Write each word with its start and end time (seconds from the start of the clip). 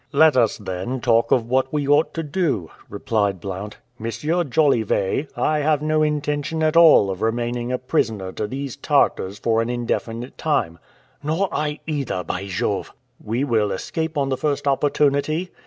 "Let 0.13 0.35
us, 0.35 0.57
then, 0.57 0.99
talk 0.99 1.29
of 1.31 1.45
what 1.47 1.71
we 1.71 1.87
ought 1.87 2.15
to 2.15 2.23
do," 2.23 2.71
replied 2.89 3.39
Blount. 3.39 3.77
"M. 3.99 4.05
Jolivet, 4.09 5.27
I 5.37 5.59
have 5.59 5.83
no 5.83 6.01
intention 6.01 6.63
at 6.63 6.75
all 6.75 7.11
of 7.11 7.21
remaining 7.21 7.71
a 7.71 7.77
prisoner 7.77 8.31
to 8.31 8.47
these 8.47 8.75
Tartars 8.75 9.37
for 9.37 9.61
an 9.61 9.69
indefinite 9.69 10.39
time." 10.39 10.79
"Nor 11.21 11.49
I, 11.53 11.81
either, 11.85 12.23
by 12.23 12.45
Jove!" 12.47 12.91
"We 13.23 13.43
will 13.43 13.71
escape 13.71 14.17
on 14.17 14.29
the 14.29 14.37
first 14.37 14.67
opportunity?" 14.67 15.51